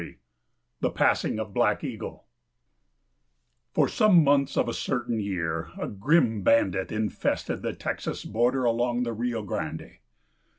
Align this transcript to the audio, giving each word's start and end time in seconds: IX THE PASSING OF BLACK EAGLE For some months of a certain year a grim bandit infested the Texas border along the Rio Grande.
IX 0.01 0.17
THE 0.79 0.89
PASSING 0.89 1.37
OF 1.37 1.53
BLACK 1.53 1.83
EAGLE 1.83 2.25
For 3.71 3.87
some 3.87 4.23
months 4.23 4.57
of 4.57 4.67
a 4.67 4.73
certain 4.73 5.19
year 5.19 5.69
a 5.79 5.87
grim 5.87 6.41
bandit 6.41 6.91
infested 6.91 7.61
the 7.61 7.73
Texas 7.73 8.25
border 8.25 8.65
along 8.65 9.03
the 9.03 9.13
Rio 9.13 9.43
Grande. 9.43 9.99